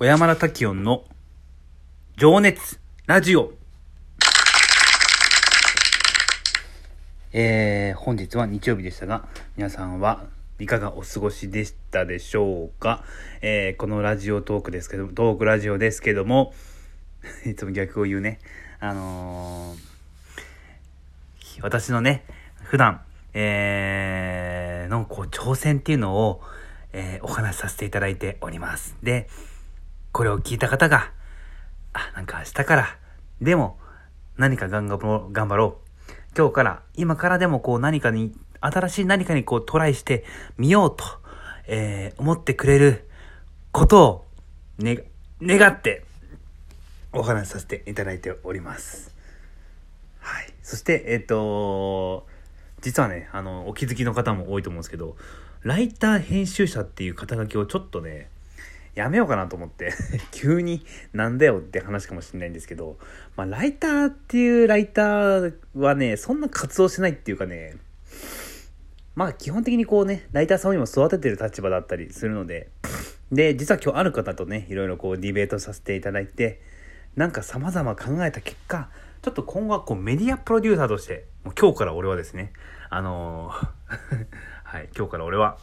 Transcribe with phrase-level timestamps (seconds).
[0.00, 1.02] 小山田滝音の
[2.16, 3.52] 情熱ラジオ。
[7.32, 9.26] えー、本日は日曜日でしたが、
[9.56, 10.26] 皆さんは
[10.60, 13.02] いかがお過ごしでしたでしょうか？
[13.42, 16.54] えー、このラジオトークですけど、トークラジオですけども、
[17.44, 18.38] いつも逆を言うね。
[18.78, 22.24] あのー、私のね、
[22.62, 23.00] 普段、
[23.34, 26.40] えー、のこう挑戦っていうのを、
[26.92, 28.94] えー、お話しさせていただいております。
[29.02, 29.28] で、
[30.18, 31.12] これを聞いた方が、
[31.92, 32.98] あ、なんか明日から、
[33.40, 33.78] でも、
[34.36, 35.78] 何か頑張ろう、頑張ろ
[36.10, 36.12] う。
[36.36, 40.24] 今日から、今からでもこう何かに、新しい何かにこうトライして
[40.56, 41.04] みようと、
[41.68, 43.08] えー、思ってくれる
[43.70, 44.24] ことを、
[44.78, 45.04] ね、
[45.40, 46.04] 願って、
[47.12, 49.14] お話しさせていただいております。
[50.18, 50.52] はい。
[50.64, 52.26] そして、えっ、ー、と
[52.80, 55.16] 実はね、あの、お気づきの方も多いと思うんですけど、
[55.62, 58.30] ライター編集者っていう肩書きをちょっとね、
[58.98, 59.92] やめようかなと思って
[60.32, 62.98] 急になんだよって話かもしれないんですけど、
[63.36, 67.76] まあ、ライターっていうライターはね、そんな活動してないっていうかね、
[69.14, 72.70] まあ基本的にこうね、ライターさんを今育ててる立場だったりするので、
[73.30, 76.60] で、実は今日ある方とね、いろいろこうディベートさせていただいて、
[77.14, 78.90] なんか様々考えた結果、
[79.22, 82.52] ちょっと今後はこうメディアプロデューサーとして、もう今日から俺はですね、
[82.90, 83.68] あのー
[84.64, 85.58] はい、今日から俺は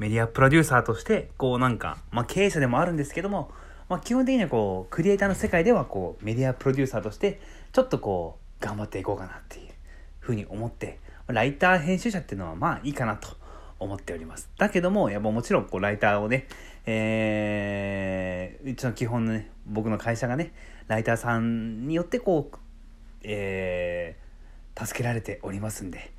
[0.00, 3.52] メディアプロデューサーとして、こうなんか、まあ経営者でもあるんですけども、
[3.90, 7.38] まあ基本的にはこう、クリエイターの世界ではこう、メディアプロデューサーとして、
[7.70, 9.68] ちょっとこう、頑張っていこうかなっていう
[10.18, 13.28] ふうに思って、ライター編集者っていうのはまあいいかなと
[13.78, 14.48] 思っております。
[14.56, 16.48] だけども、やっぱもちろんこう、ライターをね、
[16.86, 20.54] えー、うちの基本のね、僕の会社がね、
[20.88, 22.56] ライターさんによってこう、
[23.22, 26.10] えー、助けられておりますんで、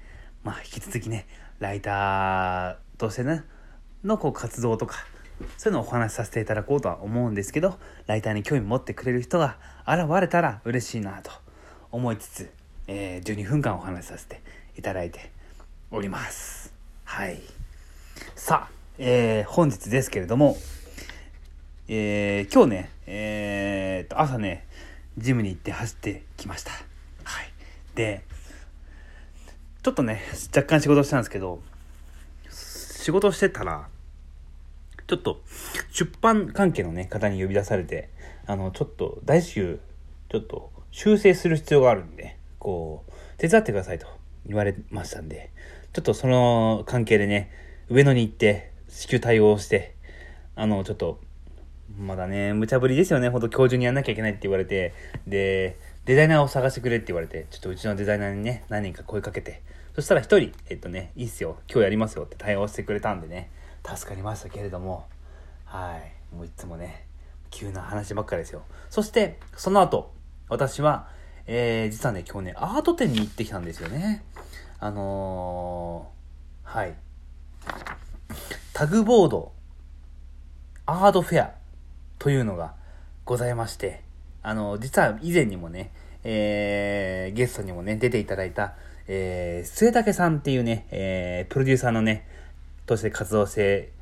[0.44, 1.26] まあ、引き続きね、
[1.58, 3.44] ライターとしてね、
[4.04, 5.06] のこう活動とか、
[5.58, 7.78] そういうのをお話しさせていただこうとは思うんですけど、
[8.08, 11.32] ライターに興味持ってくれる人が現れたら嬉しいなと
[11.92, 12.52] 思いつつ、
[12.88, 14.42] えー、12分間お話しさせて
[14.78, 15.32] いただいて
[15.92, 16.74] おります。
[17.04, 17.42] はい。
[18.36, 20.58] さあ、えー、本日ですけれども、
[21.88, 24.66] えー、今日ね、えー、と、朝ね、
[25.18, 27.52] ジムに行って走ってきましたはい。
[27.96, 28.24] で、
[29.84, 30.22] ちょっとね、
[30.56, 31.62] 若干仕事したんですけど、
[32.50, 33.90] 仕事してたら、
[35.12, 35.42] ちょっと
[35.92, 38.08] 出版関係のね、方に呼び出されて、
[38.48, 39.82] あの、ちょっと大至急、
[40.30, 44.08] ちょっと修正する必要があるんで、こう、手伝ってくださいと
[44.46, 45.52] 言われましたんで、
[45.92, 47.52] ちょっとその関係でね、
[47.90, 49.96] 上野に行って、至急対応して、
[50.56, 51.20] あの、ちょっと、
[52.00, 53.28] まだね、無茶ぶりですよね。
[53.28, 54.94] ほんと今日中にやんなきゃいけないって言われて、
[55.28, 59.62] で、デザイナーを探してくれって言われて、ちょっとうちのデザイナーにね、何人か声かけて、
[59.94, 63.50] そしたら一人、えっとね、いいっすよ、今日やりますよって対応してくれたんでね、
[63.86, 65.06] 助かりましたけれども、
[65.66, 67.06] はい、もういつもね、
[67.50, 68.64] 急な話ばっかりですよ。
[68.90, 70.14] そして、その後、
[70.50, 71.08] 私は、
[71.48, 74.24] えー、実はね、今日ね、アート展に行ってきたんですよね。
[74.80, 76.96] あのー、はい。
[78.74, 79.52] タグボード、
[80.86, 81.52] アートフェア
[82.20, 82.74] というのが
[83.26, 84.02] ございまして、
[84.42, 85.92] あのー、実は以前にもね、
[86.24, 88.76] えー、ゲストにもね、出ていただいた、
[89.08, 92.28] えー、末竹さんっていうね、えー、プロデューサーのね、
[92.92, 93.94] として活動して、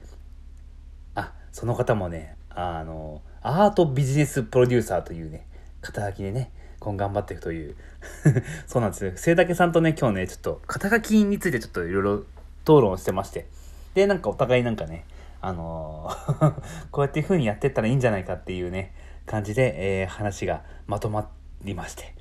[1.14, 5.48] あ、その方もね、あの、アートビジネスプロデューサーというね、
[5.82, 7.76] 肩書きでね、今頑張っていくという
[8.66, 9.12] そうなんですよ。
[9.16, 13.46] 末竹さんとね、今日ね、ちょっと肩書きについてちょっといろいろ討論してまして。
[13.94, 15.06] で、なんかお互いなんかね、
[15.40, 16.54] あのー
[16.90, 18.94] こうやっていう風にやってったらいいんじゃないかっていうね、
[19.28, 21.30] 感じで、えー、話がまとま
[21.64, 22.16] りまして。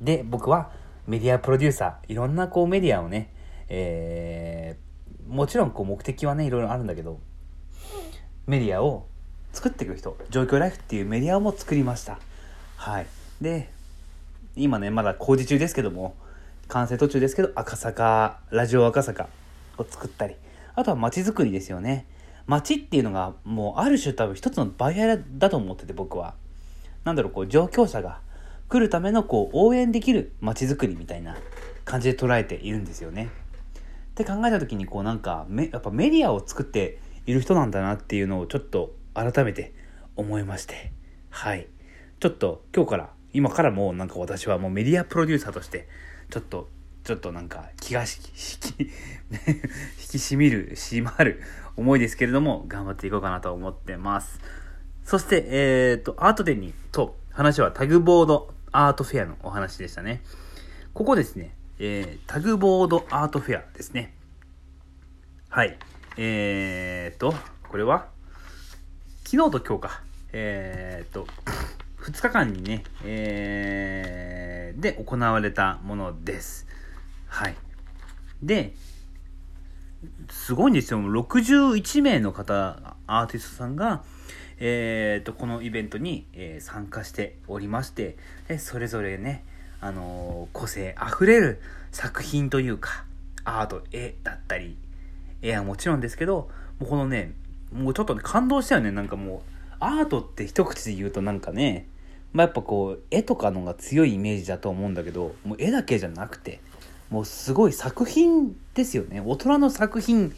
[0.00, 0.72] で、僕は
[1.06, 3.32] メディアプロデューサー、いろんなこうメディアをね、
[3.68, 4.89] えー、
[5.30, 7.20] もちろんこう目的はね、いろいろあるんだけど、
[8.48, 9.06] メディアを
[9.52, 12.18] 作っていく人、状況ライフっていうメディアも作りました。
[12.76, 13.06] はい。
[13.40, 13.70] で、
[14.56, 16.16] 今ね、まだ工事中ですけども、
[16.66, 19.28] 完成途中ですけど、赤坂、ラジオ赤坂
[19.78, 20.34] を作ったり、
[20.74, 22.06] あとは街づくりですよね。
[22.48, 26.34] 街っていうのがもうある種多分一つのバイアだと思ってて僕は。
[27.04, 28.20] なんだろう、こう上京者が
[28.68, 31.36] 来るためのこう応援できる街づくりみたいな
[31.84, 33.28] 感じで捉えているんですよね。
[34.22, 39.74] って考えた時にこうなんかめやっぱメディアを作っている人なんだなっていうのをちょっと改めて
[40.16, 40.92] 思いまして。
[41.30, 41.68] はい。
[42.18, 45.88] ちょっと今日から今からもうなんか私はもうメディアプロデューサーとして
[46.30, 46.68] ちょっと
[47.04, 48.88] ちょっとなんか気が引き 引
[49.96, 51.40] き締みる締まる
[51.80, 54.40] 思いですけれども、頑張っていこうかなと思ってます。
[55.04, 60.22] そして、えっ、ー、と、アート展に、と、話はタグボードアートフェアのお話でしたね。
[60.92, 64.12] ここですね、えー、タグボードアートフェアですね。
[65.48, 65.78] はい。
[66.18, 67.34] えーと、
[67.70, 68.08] これは、
[69.24, 70.02] 昨日と今日か、
[70.34, 71.26] えー、っと、
[72.02, 76.66] 2日間にね、えー、で行われたものです。
[77.26, 77.56] はい。
[78.42, 78.74] で、
[80.28, 81.00] すごいんですよ。
[81.00, 84.04] 61名の方、アーティストさんが、
[84.58, 88.18] えー、と、このイベントに、え、参加しておりまして、
[88.50, 89.46] えそれぞれね、
[89.80, 91.60] あの、個性あふれる
[91.92, 93.04] 作品というか、
[93.44, 94.76] アート、絵だったり、
[95.42, 97.32] 絵はもちろんですけど、もうこのね、
[97.72, 98.90] もうちょっとね、感動したよね。
[98.90, 99.40] なんかもう、
[99.80, 101.86] アートって一口で言うとなんかね、
[102.32, 106.60] まあ、やっぱこう、絵とかのが強いイメージだと思うんだけど、もう絵だけじゃなくて、
[107.08, 109.20] もうすごい作品ですよね。
[109.24, 110.32] 大人の作品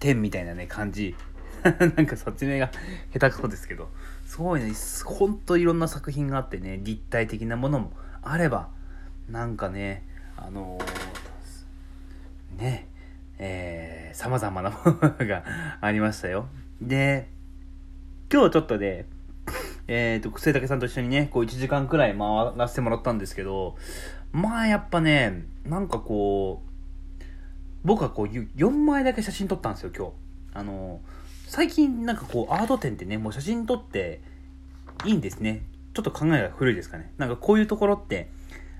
[0.00, 1.14] 展みたいなね、感じ。
[1.62, 2.70] なんか説明が
[3.12, 3.88] 下手くそですけど、
[4.26, 4.72] すごいね、
[5.04, 7.92] ほんといろんな作品があってね、立体的なものも
[8.22, 8.68] あれば、
[9.28, 10.02] なんかね、
[10.36, 12.86] あのー、ね、
[13.38, 15.44] えー、様々なものが
[15.80, 16.48] ありましたよ。
[16.82, 17.28] で、
[18.32, 19.06] 今日ちょっとね、
[19.88, 23.76] えっ、ー、と、くせたけさんと一緒にね、こう1時間くらい回らせてもらったんですけど、
[24.32, 27.24] まあやっぱね、なんかこう、
[27.82, 30.12] 僕はこう4枚だけ写真撮ったんですよ、今日。
[30.54, 31.00] あの、
[31.46, 34.20] 最近なんかこうアート展ってね、もう写真撮って
[35.04, 35.62] いいんですね。
[35.94, 37.12] ちょっと考えが古いですかね。
[37.18, 38.30] なんかこういうところって、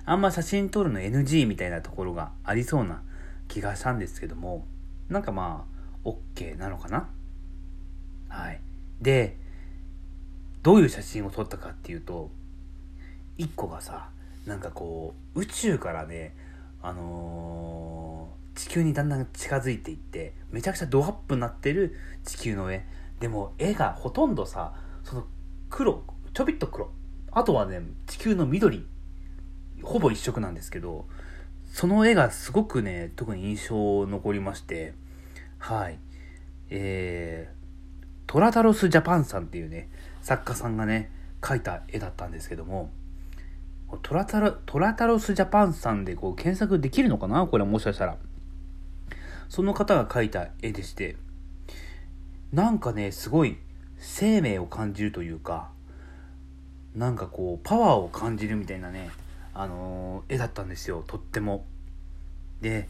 [0.04, 3.02] あんま写真撮るの NG みたいなところがありそうな
[3.48, 4.66] 気がしたんですけども、
[5.08, 5.66] なんかま
[6.04, 7.08] あ、OK なのかな？
[8.28, 8.60] はい。
[9.00, 9.36] で、
[10.62, 12.30] どういう写真を撮ったかっていうと、
[13.38, 14.10] 1個がさ、
[14.46, 16.34] なんかこう宇宙からね
[16.82, 22.86] あのー、地球にだんだん近づいていってめちゃくちゃドアップになってる地球の絵
[23.20, 24.74] でも絵がほとんどさ
[25.04, 25.26] その
[25.68, 26.02] 黒
[26.32, 26.90] ちょびっと黒
[27.32, 28.86] あとはね地球の緑。
[29.82, 31.06] ほぼ一色なんですけど
[31.72, 34.94] その絵がすごくね特に印象残りまして
[35.58, 35.98] はい。
[36.68, 39.88] えー、トラタロス・ジャパンさんっていうね
[40.22, 41.10] 作家さんがね
[41.40, 42.90] 描いた絵だったんですけども
[44.02, 47.46] トラタロトラタロスジャパンさんでこう検索できるのかな？
[47.46, 48.16] これもしかしたら。
[49.48, 51.16] その方が描いた絵でして、
[52.52, 53.58] なんかね、すごい
[53.98, 55.72] 生命を感じるというか、
[56.94, 59.10] なんかこう、パワーを感じるみたいなね、
[59.54, 61.64] あのー、絵だったんですよ、とっても。
[62.60, 62.88] で、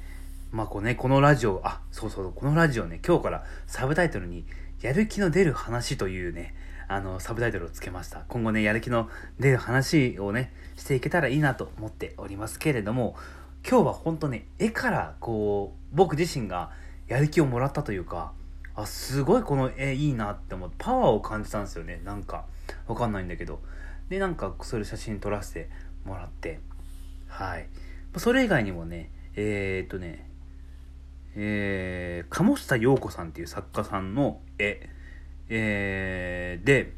[0.52, 4.44] まあこうね、このラジオ、あ、そうそう、このラジオね、今日からサブタイトルに、
[4.80, 6.54] やる気の出る話というね、
[6.88, 8.24] あの、サブタイトルをつけました。
[8.28, 9.08] 今後ね、やる気の
[9.38, 13.14] 出る話をね、していけたらいいなと思っておりますけれども、
[13.68, 16.70] 今日は本当ね、絵からこう、僕自身が
[17.06, 18.32] やる気をもらったというか、
[18.74, 22.00] あ、すごいこの絵いいなって思って、パワーを感じたんですよね。
[22.04, 22.46] なんか、
[22.88, 23.60] わかんないんだけど。
[24.10, 25.70] で、なんか、それ写真撮らせて
[26.04, 26.60] もらって、
[27.28, 27.68] はい。
[28.16, 30.28] それ以外にもね、えー、っとね、
[31.36, 34.88] えー、鴨下陽子さんっていう作家さんの絵、
[35.48, 36.92] えー、で、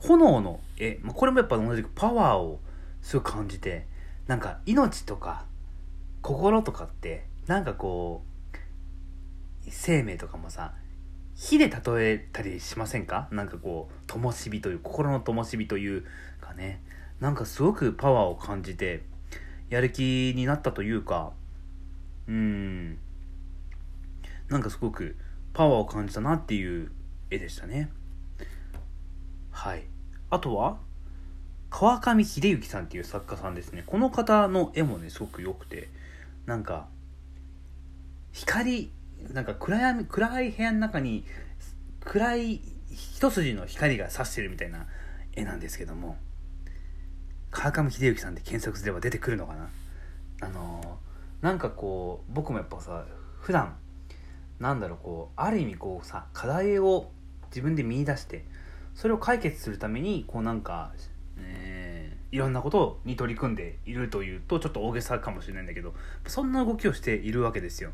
[0.00, 2.60] 炎の絵、まあ、これもやっぱ同じくパワーを
[3.02, 3.86] すごい感じて、
[4.26, 5.44] なんか命とか
[6.22, 8.24] 心とかって、なんかこ
[9.64, 10.74] う、生命とかもさ、
[11.36, 13.28] 火で例えたりしませんか？
[13.30, 16.04] なんかこう、灯火という、心の灯火という
[16.40, 16.82] かね、
[17.20, 19.02] なんかすごくパワーを感じて、
[19.68, 21.32] やる気になったというか、
[22.26, 22.98] うん、
[24.48, 25.16] なんかすごく
[25.52, 26.90] パワーを感じたなっていう
[27.30, 27.90] 絵でしたね。
[29.50, 29.84] はい。
[30.30, 30.78] あとは
[31.68, 33.84] 川上秀幸さんっていう作家さんですね。
[33.86, 35.88] この方の絵もねすごく良くて
[36.46, 36.86] なんか
[38.32, 38.90] 光
[39.32, 41.24] なんか暗闇暗い部屋の中に
[42.00, 44.86] 暗い一筋の光が差してるみたいな
[45.34, 46.16] 絵なんですけども
[47.50, 49.68] 川上秀幸さんで検索すれば出てくるのかな？
[50.40, 53.04] あのー、なんかこう僕もやっぱさ
[53.40, 53.76] 普段
[54.58, 57.10] なんだろうこうある意味こうさ課題を
[57.48, 58.44] 自分で見出して
[58.94, 60.92] それを解決するためにこうなんか、
[61.38, 65.94] えー、いろんなことに取り組んでいるというとちょっと大げさかもしれないんだけど
[66.26, 67.92] そんな動きをしているわけですよ。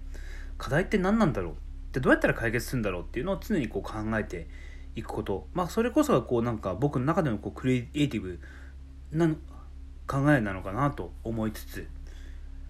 [0.62, 1.54] 課題って何なんだろう
[1.92, 4.47] でどうやったら解決するんだろうっていうのを常にこう考えて
[4.95, 5.49] いくこと。
[5.54, 8.38] まあそれこそがこうなんか僕の中でのこうクリエイティブ
[9.11, 9.26] な
[10.07, 11.88] 考えなのかなと思いつつ。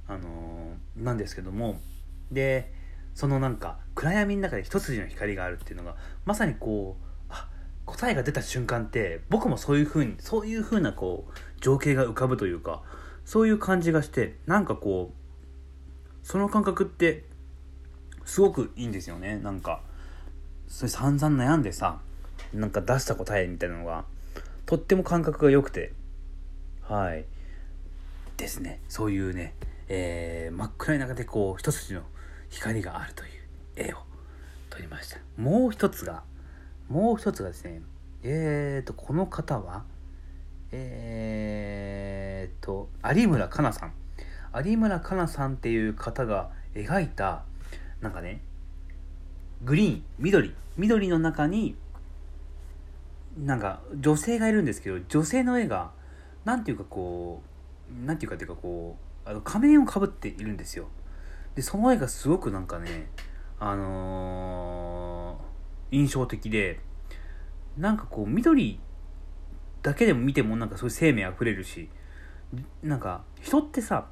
[0.09, 1.79] あのー、なんですけども。
[2.31, 2.73] で
[3.15, 7.47] そのなんか暗闇の中で一筋の光があるっていうのがまさにこうあ
[7.85, 12.83] 答えが出た瞬間って僕もそういう風にそういう風なこう情景が浮かぶというか
[13.27, 17.31] そういう感じがしてなんかこうその感覚って
[18.25, 19.39] すごくいいんですよね。
[19.39, 19.81] なんか
[20.69, 22.01] それ散々悩んでさ
[22.55, 24.05] なんか出した答えみたいなのが
[24.67, 25.93] とっても感覚が良くて。
[26.83, 27.25] はい。
[28.37, 28.81] ですね。
[28.89, 29.55] そういうね、
[29.89, 32.03] えー、真っ暗い中でこう一筋の
[32.51, 33.31] 光があるという
[33.77, 33.99] 絵を
[34.71, 35.19] 撮りました。
[35.37, 36.23] もう一つが
[36.89, 37.83] もう一つがですね
[38.23, 39.85] えーとこの方は
[40.71, 43.93] えーと有村香奈さん。
[44.55, 47.45] 有村香奈さんっていう方が描いた
[48.03, 48.43] なんかね
[49.65, 51.77] グリーン緑緑の中に
[53.39, 55.93] なんか女性がいるんですけど女性の絵が
[56.45, 57.41] なんていうかこ
[57.91, 60.89] うなんていうかっていうかこうあの仮面をかぶっているんですよ。
[61.55, 63.09] でその絵がすごくなんかね
[63.59, 65.53] あのー
[65.93, 66.81] 印象的で
[67.77, 68.81] なんかこう緑
[69.83, 71.89] だけでも見てもなんかそういう生命あふれるし
[72.83, 74.07] なんか人ってさ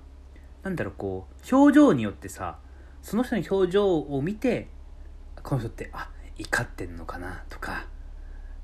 [0.63, 2.59] なんだろうこう表情によってさ
[3.03, 4.69] その人の表情を見て
[5.43, 7.87] この人ってあ怒ってんのかなとか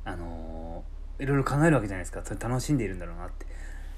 [0.04, 2.20] あのーいろいろ考えるわけじゃないですか。
[2.24, 3.46] それ楽しんでいるんだろうなって。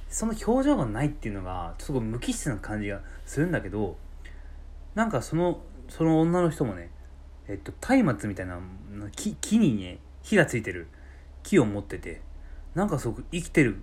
[0.09, 3.97] その表情がないっていうのがちょっと無機質な感じがするんだけど
[4.95, 6.91] なんかそのその女の人もね
[7.47, 7.73] えっと
[8.05, 8.59] 松明みたいな
[9.15, 10.87] 木木にね火がついてる
[11.43, 12.23] 木を持ってて
[12.75, 13.83] なんかすごく生きてる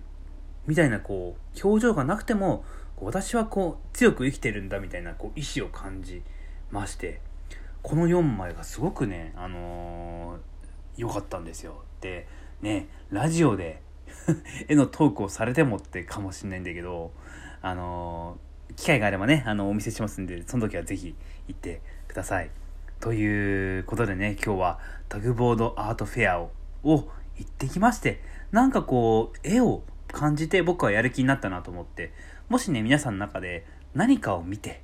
[0.66, 2.64] みたいなこう表情がなくても
[3.00, 6.22] 私はこう強く生きてるんだみたいなこう意志を感じ
[6.70, 7.20] まして
[7.82, 11.82] この4枚がすごくねあのーかったんですよ。
[12.00, 12.26] で
[12.62, 13.82] ねラジオで
[14.66, 17.12] 絵のトークをされてもってかもしんないんだけど
[17.62, 21.14] あのー機会があればねあのお見せしますんでその時はぜひ
[21.48, 22.50] 行ってください。
[22.98, 26.50] ということでね今日はタグボードアートフェアを
[26.82, 32.12] を行ってきましてなんかこう絵を感じて僕はやる気になったなと思って
[32.48, 34.82] もしね皆さんの中で何かを見て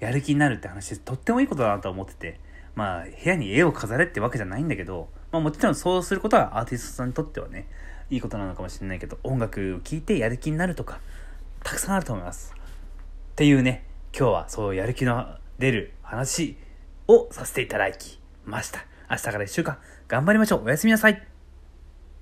[0.00, 2.40] やる気になるって話とってもいいことだなと思ってて
[2.74, 7.68] まあ部屋に絵を飾れってわけじゃないんだけど、まあ、もちろんそうすることはアーティストさんにとってはね
[8.10, 11.00] いいことなのかもしれないけど音楽を聴いてやる気になるとか
[11.62, 12.54] たくさんあると思います。
[12.54, 13.84] っていうね
[14.16, 16.56] 今日はそうやる気の出る話
[17.06, 18.84] をさせていただきました。
[19.10, 19.78] 明日から1週間
[20.08, 20.64] 頑張りましょう。
[20.64, 21.29] おやすみなさい。